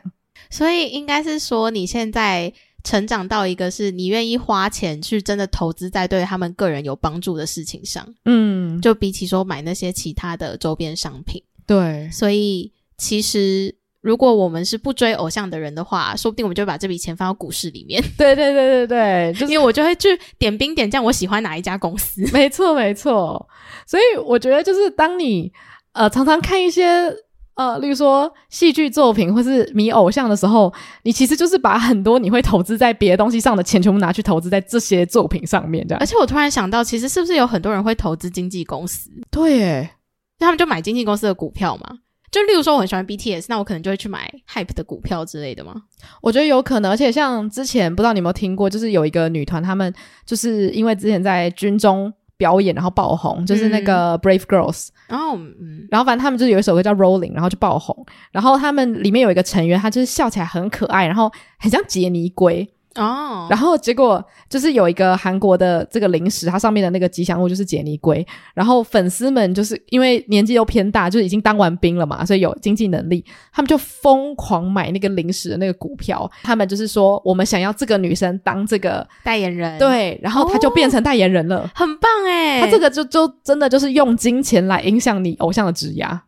[0.50, 2.52] 所以应该是说，你现在。
[2.84, 18.02] 成长到一个是你愿意花钱去真的投资在对他们个人有帮助的事情上，嗯，就比起说买那些其他的周边商品，对，所以其实如果我们是不追偶像的人的话，说不定我们就会把这笔钱放到股市里面。
[18.16, 22.22] 对对对对对，就是因为我就会去点兵点将，我喜欢哪一家公司。
[22.32, 23.48] 没错没错，
[23.86, 25.52] 所以我觉得就是当你
[25.92, 27.12] 呃常常看一些。
[27.59, 35.99] 呃，例如说戏剧作品或是迷偶像的时候，你其实就是把很多你会投资在别的东西上的钱，全部拿去投资在这些作品上面，这样。
[35.99, 39.11] 而且我突然想到，其实是不是有很多人会投资经纪公司？
[39.29, 39.90] 对耶，
[40.38, 41.99] 他们就买经纪公司的股票嘛。
[42.31, 45.75] 就例如说，我很喜欢 BTS，那我可能就会去买 Hype 的股票之类的吗？
[46.23, 46.92] 我觉得有可能。
[46.92, 49.92] 而且像之前不知道你有没有听过，就是有一个女团，他们
[50.25, 52.14] 就是因为之前在军中。
[52.38, 58.07] 表演然后爆红，就是那个 Brave Girls，然后嗯，然后反正他们就是有一首歌叫 Rolling，然后就爆红。
[58.31, 62.66] 然后他们里面有一个成员，他就是笑起来很可爱，然后很像杰尼龟。
[62.98, 68.26] 哦，然后结果就是有一个韩国的这个零食，它上面的那个吉祥物就是杰尼龟。
[68.54, 76.30] 然后粉丝们就是因为年纪又偏大，就是已经当完兵了嘛，所以有经济能力，他们就疯狂买那个零食的那个股票。
[76.42, 82.61] 他们就是说，我们想要这个女生当这个代言人，对，然后她就变成代言人了，哦、很棒诶。
[82.61, 86.18] 他这个就就真的就是用金钱来影响你偶像的职涯。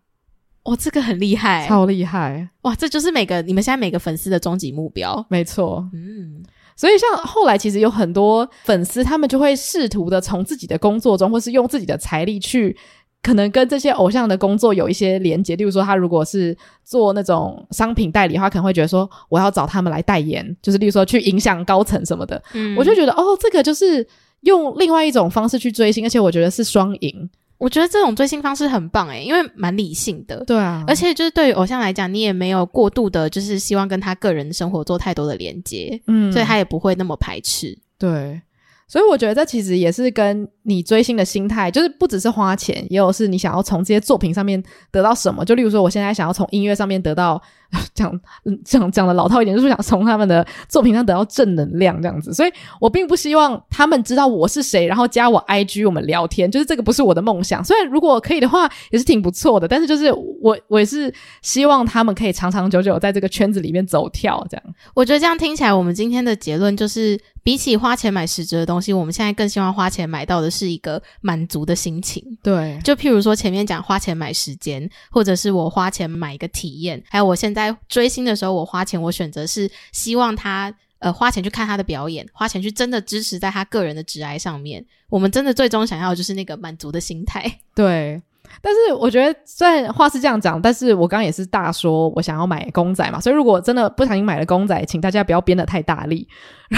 [0.64, 2.48] 哇，这个很厉害，超厉害！
[2.62, 6.42] 哇，这就是每个你们现在每个粉丝的终极目标，没错，嗯。
[6.80, 12.74] 所以，像后来其实有很多粉丝，他们就会试图的从自己的工作中，或是用自己的财力去，
[13.22, 15.54] 可能跟这些偶像的工作有一些连接。
[15.56, 22.42] 例如说，他如果是做那种商品代理的话，可能会觉得说，我要找他们来代言，就是例如说去影响高层什么的。
[22.54, 24.06] 嗯，我就觉得哦，这个就是
[24.40, 27.28] 用另外一种方式去追星，而且我觉得是双赢。
[27.60, 30.42] 我觉得这种追星方式很棒诶，因为蛮理性的。
[30.46, 37.78] 对啊，而且就是对于偶像来讲，你也没有过度的，就是希望跟他个人生活做太多的连接，嗯，所以他也不会那么排斥。
[37.98, 38.40] 对，
[38.88, 45.44] 所以我觉得这其实也是跟你追星的心态，就是不只是花钱，也有是你想要从这些作品上面得到什么。
[45.44, 47.40] 就例如说，我现在想要从音乐上面得到
[47.94, 48.20] 讲
[48.64, 52.32] 讲讲的老套一点，就是想从他们的作品上得到正能量这样子。
[52.32, 57.64] 所以我并不希望他们知道我是谁，然后加我 IG 我们聊天，就是这个不是我的梦想。
[57.64, 64.74] 虽然如果可以的话，也是挺不错的，但是就是我我也是希望他们可以长长久久在这个圈子里面走跳这样。
[64.94, 67.20] 我觉得这样听起来，我们今天的结论就是。
[67.42, 72.22] 比起花钱买实质的东西，我们现在更希望花钱买到的是一个满足的心情。
[72.42, 84.84] 对，就譬如说前面讲花钱买时间，或者是我花钱买一个体验，还有我现在追星的时候，我花钱，我选择是希望他呃花钱去看他的表演，花钱去真的支持在他个人的直爱上面。
[85.08, 87.58] 我们真的最终想要的就是那个满足的心态。
[87.74, 88.22] 对。
[88.60, 96.26] 但是我觉得，虽然话是这样讲，但是我刚刚也是大说，我想要买公仔嘛，所以如果真的不小心买了公仔，请大家不要编的太大力。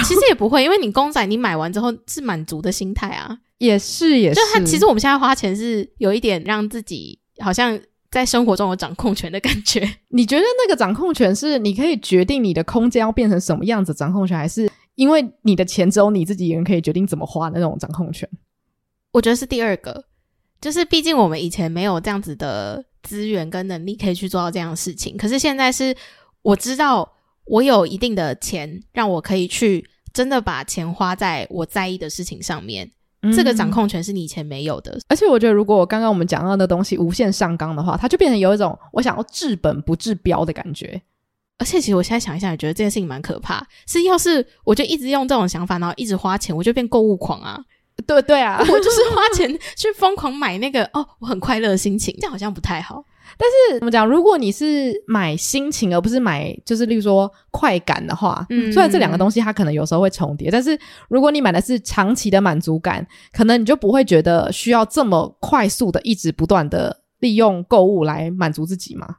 [0.04, 4.34] 其实也不会，因为你公仔你买完之后是满足的心态啊，也是也是。
[4.34, 7.80] 就他其实我们现在花钱是有一点让自己好像
[8.12, 9.80] 在生活中有掌控权的感觉。
[10.08, 18.28] 你觉得那个掌控权是你可以决定你的空间要变成什么样子掌控权，还是因为你的钱只有你自己一个人可以决定怎么花的那种掌控权？
[19.12, 20.04] 我觉得是第二个。
[20.60, 25.16] 就是，毕竟我们以前没有这样子的资源跟能力可以去做到这样的事情。
[25.16, 25.92] 可是现在是，
[26.42, 27.12] 我知道
[27.46, 32.92] 我有一定的钱，让我可以去真的把钱花在我在意的事情上面。
[33.22, 33.32] 嗯。
[33.32, 34.98] 这个掌控权是你以前没有的。
[35.08, 41.00] 而且我觉得，如果我刚刚我们讲到的东西无限上纲的话，它就变成有一种我想要治本不治标的感觉。
[41.58, 43.64] 而且，其实我现在想一想，也觉得这件事情蛮可怕。
[43.86, 47.62] 是，要是我就一直用这种想法，然后一直花钱，我就变购物狂啊。
[48.06, 53.04] 对对啊，我就是花钱去疯狂买那个哦，我很快乐的心情，这样好像不太好。
[53.38, 54.06] 但是怎么讲？
[54.06, 69.16] 如果你是买心情，而不是买就是例如说快感的话，嗯，虽然这两个东西它可能有时候会重叠，但是如果你买的是长期的满足感，可能你就不会觉得需要这么快速的一直不断的利用购物来满足自己吗？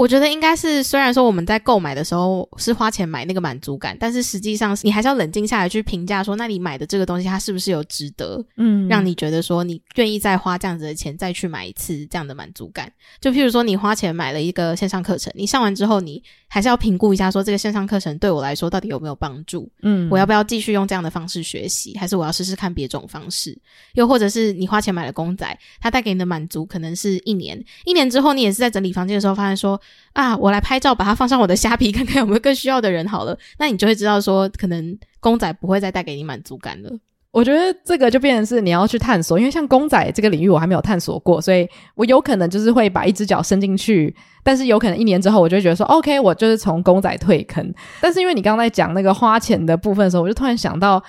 [0.00, 12.90] 我觉得应该是，虽然说我们在购买的时候是花钱买那个满足感，但是实际上你还是要冷静下来去评价，说那你买的这个东西它是不是有值得，嗯，让你觉得说你愿意再花这样子的钱再去买一次这样的满足感。
[13.20, 23.54] 就譬如说你花钱买了一个线上课程，你上完之后你还是要评估一下，说这个线上课程对我来说到底有没有帮助，嗯，我要不要继续用这样的方式学习，还是我要试试看别种方式？
[23.92, 29.78] 又或者是你花钱买了公仔，它带给你的满足可能是一年，一年之后你也是在整理房间的时候发现说。
[30.12, 33.38] 啊，我来拍照，把它放上我的虾皮，看看有没有更需要的人好了。
[33.58, 36.90] 那你就会知道说，可能公仔不会再带给你满足感了。
[37.32, 47.72] 我觉得这个就变成是你要去探索，因为像公仔这个领域我还没有探索过，所以我有可能就是会把一只脚伸进去，但是有可能一年之后我就觉得说，OK，我就是从公仔退坑。
[48.00, 51.00] 但是因为你刚刚在讲那个花钱的部分的时候，我就突然想到，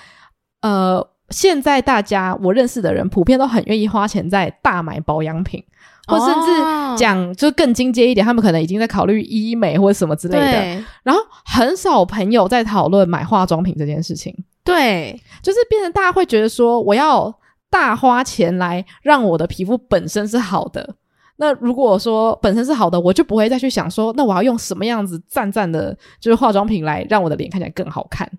[0.62, 5.64] 呃，现在大家我认识的人普遍都很愿意花钱在大买保养品。
[6.08, 10.84] 或甚至讲就更精阶一点，他们可能已经在考虑医美或者什么之类的。
[11.04, 14.36] 然后很少朋友在讨论买化妆品这件事情。
[14.64, 17.34] 对，就是变成大家会觉得说，我要
[17.70, 20.96] 大花钱来让我的皮肤本身是好的。
[21.38, 28.30] 那如果说本身是好的，我就不会再去想说，那我要用什么样子赞赞的，就是化妆品来让我的脸看起来更好看。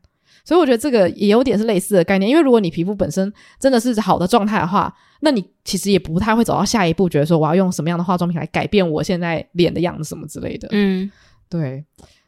[0.45, 10.69] 所以我觉得这个也有点是类似的概念，因为如果你皮肤本身真的是好的状态的话，那你其实也不太会走到下一步，觉得说我要用什么样的化妆品来改变我现在脸的样子什么之类的。
[10.73, 11.11] 嗯，
[11.49, 11.85] 对。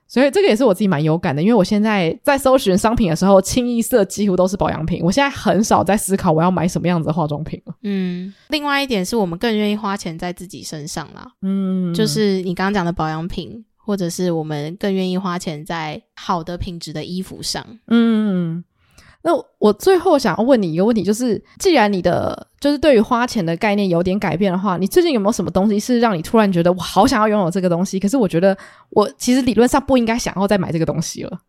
[0.06, 5.00] 所以这个也是我自己蛮有感的，因为我现在在搜寻商品的时候，清一色几乎都是保养品。
[5.02, 7.74] 我现在很少在思考我要买什么样子的化妆品了。
[7.82, 11.26] 嗯，另外一点是我们更愿意花钱在自己身上啦。
[11.42, 13.64] 嗯，就是你刚刚讲的保养品。
[13.84, 17.64] 或者是我们更愿意花钱在好的品质的衣服上。
[17.88, 18.64] 嗯，
[19.22, 28.00] 那我最后想要问你一个问题，就是既然你的就是对于花钱的概念有点改变的话，你最近有没有什么东西是让你突然觉得我好想要拥有这个东西？
[28.00, 28.56] 可是我觉得
[28.90, 31.40] 我其实理论上不应该想要再买这个东西了。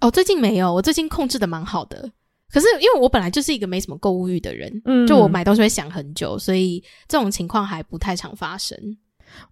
[0.00, 2.10] 哦，最近没有，我最近控制的蛮好的。
[2.50, 8.78] 可是因为我本来就是一个没什么购物欲的人，嗯，就我买东西会想很久，所以这种情况还不太常发生。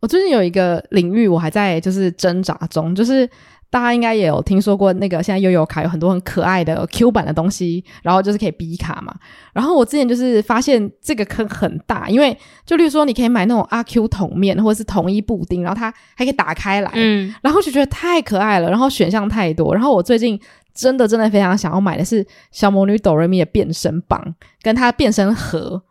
[0.01, 3.29] 我最近有一个领域，我还在就是挣扎中，就是
[3.69, 9.15] 大家应该也有听说过那个现在悠游卡有很多很可爱的 Q 版的东西，然后就是可以 B 卡嘛。
[9.53, 19.75] 然后我之前就是发现这个坑很大，因为就例如说你可以买那种阿 Q 桶面或者是统一布丁，然后它还可以打开来，嗯，然后就觉得太可爱了，然后选项太多。
[19.75, 20.41] 然后我最近
[20.73, 25.83] 真的真的非常想要买的是小魔女 Doremi 的变身棒跟它变身盒。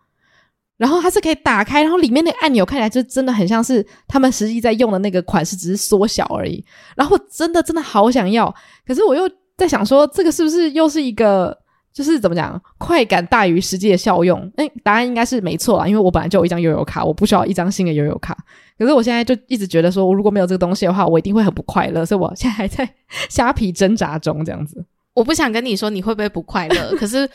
[0.77, 6.63] 然后它是可以打开，然后里面那个按钮看起来就真的很像是他们实际在用的那个款式，只是缩小而已。
[6.95, 8.53] 然后真的真的好想要，
[8.85, 11.57] 可是我又在想说，这个是不是又是一个
[11.93, 14.51] 就是怎么讲，快感大于实际的效用。
[14.57, 18.37] 哎， 答案应该是没错啊，因为我本来就有一张悠游卡，我不需要一张新的悠游卡。
[18.77, 22.05] 可是我现在就一直觉得说，我如果没有这个东西的话，我一定会很不快乐。
[22.05, 22.87] 所以我现在还在
[23.29, 24.85] 虾皮挣扎中，这样子。
[25.13, 27.29] 我不想跟你说你会不会不快乐，可是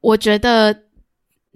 [0.00, 0.72] 我觉得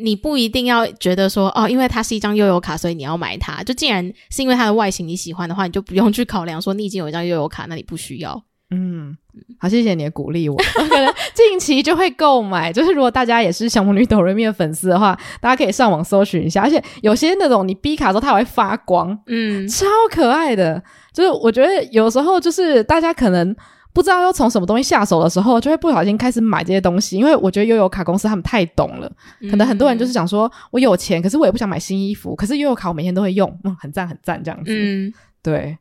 [0.01, 3.63] 你不一定要觉得说哦，因为它是一张悠游卡，所以你要买它。
[3.63, 8.43] 就既然是因为它的外形你喜欢的话，你就不用去考量说你已经有一张悠游卡，那你不需要。
[8.73, 9.17] 嗯，
[9.59, 12.73] 好，谢谢你的鼓励我，我可能近期就会购买。
[12.73, 16.63] 就是如果大家也是小魔女 DoReMi 的粉丝的话，大家可以上网搜寻一下。
[16.63, 20.81] 而且有些那种你逼卡的时候它还会发光，嗯，超可爱的。
[21.13, 23.55] 就是我觉得有时候就是大家可能
[23.93, 27.17] 不知道要从什么东西下手的时候，就会不小心开始买这些东西。
[27.17, 29.11] 因为我觉得悠游卡公司他们太懂了，
[29.51, 34.71] 可能很多人就是想说我有钱，可是我也不想买新衣服，可是悠游卡我每天都会用，嗯，很赞很赞这样子。
[34.73, 35.13] 嗯，
[35.43, 35.79] 对。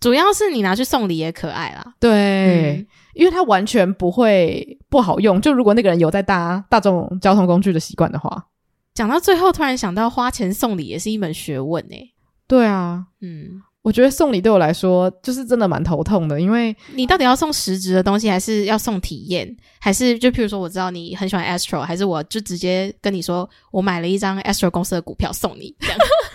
[0.00, 5.38] 主要是你拿去送礼也可爱啦，对，嗯、因为它完全不会不好用。
[5.38, 8.46] 就如果那个人有在搭大众交通工具的习惯的话，
[8.94, 12.14] 讲到最后突然想到，花钱送礼也是一门学问诶。
[12.48, 25.98] 对啊，嗯，我觉得送礼对我来说就是真的蛮头痛的，因为你到底要送实质的东西，还是要送体验，还是就譬如说我知道你很喜欢 Astro，还是我就直接跟你说我买了一张 Astro 公司的股票送你这样。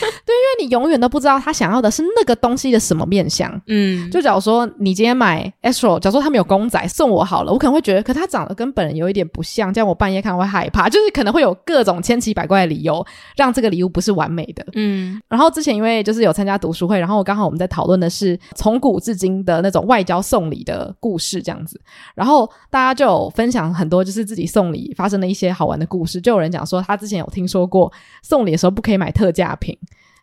[0.00, 3.50] 对，因为你永远都不知道他想要的是那个东西的什么面相。
[3.66, 13.04] 嗯，就假如说你今天买 Astro，假如说他们有公仔送我好了，我可能会觉得，可他长得跟本人有一点不像，这样我半夜看会害怕，就是可能会有各种千奇百怪的理由
[13.36, 14.64] 让这个礼物不是完美的。
[14.74, 21.80] 嗯，然后之前因为就是有参加读书会，然后刚好我们在讨论的是从古至今的那种外交送礼的故事这样子，
[22.14, 29.76] 然后大家就有分享很多就是自己送礼发生的一些好玩的故事，就有人讲说他之前有听说过送礼的时候不可以买特价品。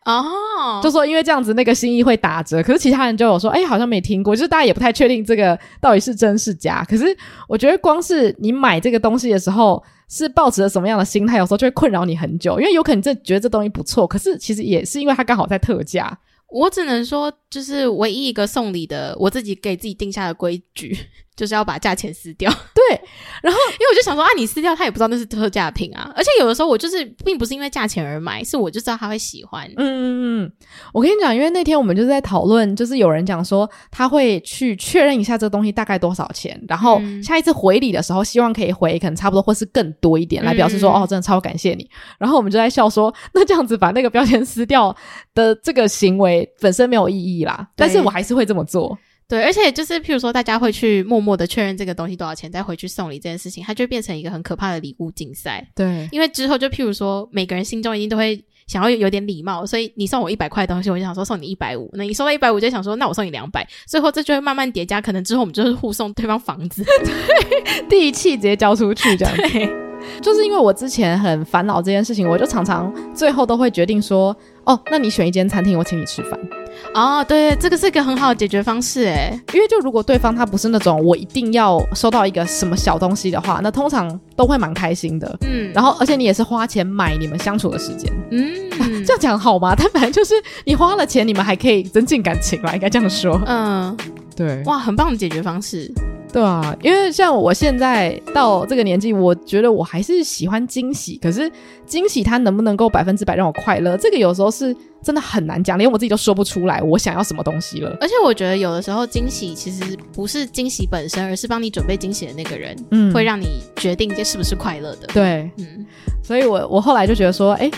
[0.07, 0.23] 哦
[0.75, 0.81] ，oh.
[0.81, 6.81] 就说因为这样子那个心意会打折，可是其他人就有说，哎、欸，好像没听过，就是大家也不太确定这个到底是真是假。
[6.89, 7.05] 可是
[7.49, 16.17] 我觉得光是你买这个东西的时候，是抱持着什么样的心态，有时候就会困扰你很久，因为有可能这觉得这东西不错，可是其实也是因为它刚好在特价。
[16.49, 20.97] 我只能说，就是唯一一个送礼的，我自己给自己定下的规矩。
[21.37, 22.99] 就是要把价钱撕掉， 对。
[23.43, 26.11] 然后， 因为我就想说啊，你撕掉，他也不知道那是特价品啊。
[26.15, 29.67] 而且有的时候我就是并不是因为价钱而买，是我就知道他会喜欢。
[29.75, 30.51] 嗯嗯嗯。
[30.91, 41.87] 我跟你讲，因为那天我们就是在讨论，就是有人讲说他会去确认一下这个东西大概多少钱，然后下一次回礼的时候，希望可以回可能差不多或是更多一点，来表示说、嗯、哦，真的超感谢你。
[42.17, 44.95] 然后我们就在笑说，那这样子把那个标签撕掉
[45.35, 47.67] 的这个行为本身没有意义啦。
[47.75, 48.97] 但是我还是会这么做。
[49.29, 55.67] 对，而且就是譬如说，大家会去默默的确认这个东西多少钱，再回去送礼这件事情，它就会变成一个很可怕的礼物竞赛。
[55.75, 63.67] 对，因为之后就譬如说，每个人心中一定都会想要有点礼貌，所以你送我一百块的东西，我就想说送你一百五；那你收到一百五，就想说那我送你两百。
[63.85, 69.35] 最后这就会慢慢叠加，可能之后我们就是互送对方房子，对，地契直接交出去这样。
[69.51, 69.86] 对，
[70.21, 76.39] 就是因为我之前很烦恼这件事情，我就常常最后都会决定说，哦，那你选一间餐厅，我请你吃饭。
[76.93, 85.37] 哦，对，这个是一个很好的解决方式诶，因为就如果对方他不是那种我一定要收到一个什么小东西的话，那通常都会蛮开心的。
[85.41, 88.11] 嗯，然后而且你也是花钱买你们相处的时间。
[88.31, 88.53] 嗯，
[89.05, 89.73] 这样讲好吗？
[89.75, 90.35] 但反正就是
[90.65, 93.41] 你花了钱，你们还可以增进感情啦，应该这样说。
[93.47, 93.97] 嗯，
[94.35, 95.91] 对，哇，很棒的解决方式。
[96.37, 101.17] 对啊，因为像我现在到这个年纪，我觉得我还是喜欢惊喜。
[101.17, 101.51] 可是
[101.87, 107.97] 惊喜它能不能够百分之百让我快乐，这个有时候是真的很难讲，连我自己都说不出来我想要什么东西了。
[107.99, 115.07] 而且我觉得有的时候惊喜其实不是惊喜本身，而是帮你准备惊喜的那个人，嗯，会让你决定这是不是快乐的。
[115.07, 115.83] 对，嗯，
[116.21, 117.71] 所以我我后来就觉得说，哎。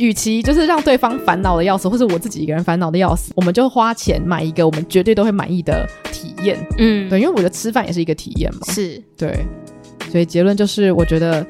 [0.00, 6.58] 与其就是让对方烦恼的要死，或者我自己一个人烦恼的要死，我们就花钱买一个我们绝对都会满意的体验。
[6.78, 8.60] 嗯，对，因为我觉得吃饭也是一个体验嘛。
[8.72, 9.44] 是，对，
[10.10, 11.46] 所以结论就是，我觉得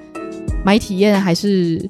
[0.64, 1.88] 买体验还是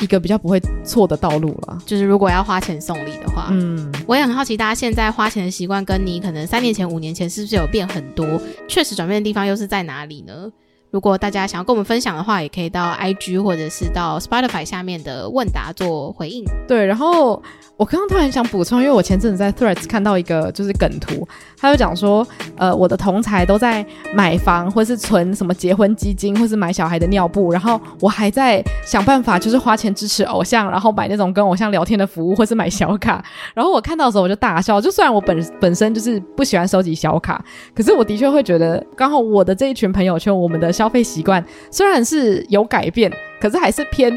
[0.00, 1.78] 一个比较不会错的道路了。
[1.86, 8.40] 就是如果要花钱送礼的话，嗯，我也很好奇，大家现在花钱的习惯跟你可能三年前、五年前是不是有变很多？
[8.66, 10.50] 确实转变的地方又是在哪里呢？
[10.92, 16.44] 如果大家想要跟我们分享的话，也可以到 IG 或者是到 Spotify 下面的问答做回应。
[16.68, 17.42] 对，然后
[17.78, 21.26] 我刚刚突然想补充，因为我前阵子在 Threads 看到一个就是梗图，
[21.58, 22.26] 他就讲说，
[22.58, 23.84] 呃，我的同才都在
[24.14, 33.24] 买房或是存什么结婚基金，或是买小孩的尿布，然后我还在想办法就是花钱支持偶像，然后买那种跟偶像聊天的服务，或是买小卡。
[33.54, 37.42] 然后我看到的时候我就大笑，就虽然我本本身就是不喜欢收集小卡，
[37.74, 40.70] 可是我的确会觉得，刚好我的这一群朋友圈，我们的。
[40.82, 43.08] 消费习惯虽然是有改变，
[43.40, 44.12] 可是还是偏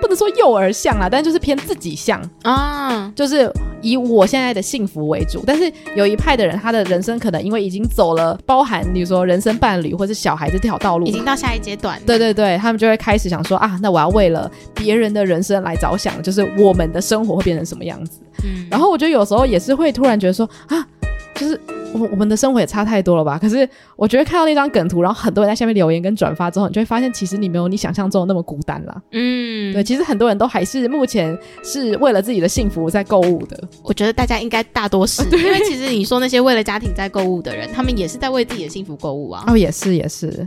[0.00, 5.42] 不能说幼儿像啦，但就是偏自己像啊，就是以我现在的幸福为主。
[5.44, 12.00] 但是有一派的人，他的人生可能因为已经走了包含，比如说人生伴侣或是小孩这条道路，已经到下一阶段。
[12.06, 18.20] 对对对，他们就会开始想说啊，那我要为了别人的人生来着想，就是我们的生活会变成什么样子。
[18.44, 20.86] 嗯，然后我觉得有时候也是会突然觉得说啊，
[21.34, 21.60] 就是。
[21.92, 23.38] 我我们的生活也差太多了吧？
[23.38, 29.02] 可是我觉得看到那张梗图，然后很多人在下面留言跟转发之后，你就会发现，其实你没有你想象中的那么孤单啦。
[29.12, 33.58] 嗯，对，其实很多人都还是目前是为了自己的幸福在购物的。
[33.82, 39.44] 我觉得大家应该大多是， 因为其实你说那些为了家庭在购物的人，他们也是在为自己的幸福购物啊。
[39.46, 40.44] 哦，也是也是。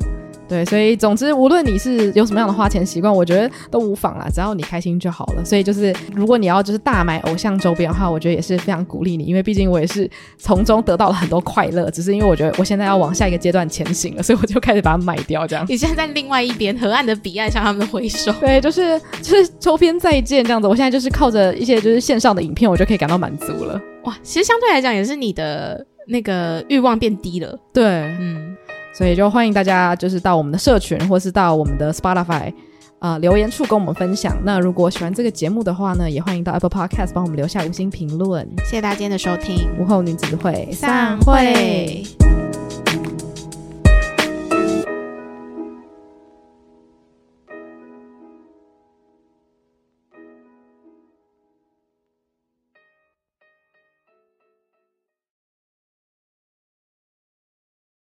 [0.51, 5.45] 对，所以总之，无论你是有什么样的花钱习惯，我觉得都无妨啦，只要你开心就好了。
[5.45, 11.89] 所以就是，如果你要就是大买偶像周边的话，我觉得也是非常鼓励你，因为毕竟我也是从中得到了很多快乐。
[11.89, 15.47] 只是因为我觉得我现在要往下一个阶段前行了，所以我就开始把它卖掉。
[15.47, 18.29] 这样，你现在在另外一边河岸的彼岸向他们挥手。
[18.41, 20.67] 对，就是就是周边再见这样子。
[20.67, 23.81] 我现在就是靠着一些就是线上的影片，我就可以感到满足了。
[24.03, 27.57] 哇，其实相对来讲也是你的那个欲望变低了。
[27.71, 27.85] 对，
[28.19, 28.57] 嗯。
[29.01, 32.53] 所以就欢迎大家，就是到我们的社群，或是到我们的 Spotify
[32.99, 34.37] 啊、呃、留言处跟我们分享。
[34.43, 38.47] 那如果喜欢这个节目的话呢，也欢迎到 Apple Podcast 帮我们留下五星评论。
[38.59, 42.03] 谢谢大家今天的收听，午后女子会散会。